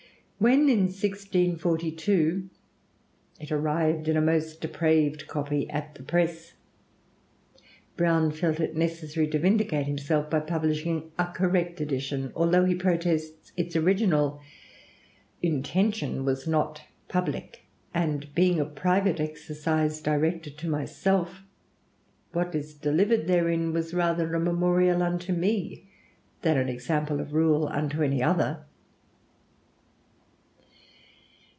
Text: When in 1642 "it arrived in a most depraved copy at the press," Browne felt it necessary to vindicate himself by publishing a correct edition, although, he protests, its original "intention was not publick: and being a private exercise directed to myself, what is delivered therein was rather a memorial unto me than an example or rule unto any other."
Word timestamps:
When 0.43 0.69
in 0.69 0.85
1642 0.85 2.49
"it 3.39 3.51
arrived 3.51 4.07
in 4.07 4.17
a 4.17 4.21
most 4.21 4.59
depraved 4.59 5.27
copy 5.27 5.69
at 5.69 5.93
the 5.93 6.01
press," 6.01 6.53
Browne 7.95 8.31
felt 8.31 8.59
it 8.59 8.75
necessary 8.75 9.27
to 9.27 9.37
vindicate 9.37 9.85
himself 9.85 10.31
by 10.31 10.39
publishing 10.39 11.11
a 11.19 11.25
correct 11.25 11.79
edition, 11.79 12.31
although, 12.35 12.65
he 12.65 12.73
protests, 12.73 13.51
its 13.55 13.75
original 13.75 14.41
"intention 15.43 16.25
was 16.25 16.47
not 16.47 16.85
publick: 17.07 17.65
and 17.93 18.33
being 18.33 18.59
a 18.59 18.65
private 18.65 19.19
exercise 19.19 20.01
directed 20.01 20.57
to 20.57 20.67
myself, 20.67 21.43
what 22.31 22.55
is 22.55 22.73
delivered 22.73 23.27
therein 23.27 23.73
was 23.73 23.93
rather 23.93 24.33
a 24.33 24.39
memorial 24.39 25.03
unto 25.03 25.33
me 25.33 25.87
than 26.41 26.57
an 26.57 26.67
example 26.67 27.21
or 27.21 27.25
rule 27.25 27.67
unto 27.67 28.01
any 28.01 28.23
other." 28.23 28.65